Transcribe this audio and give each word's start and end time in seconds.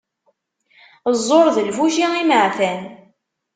Ẓẓur 1.17 1.47
d 1.55 1.57
lfuci 1.69 2.05
imeεfan. 2.21 2.81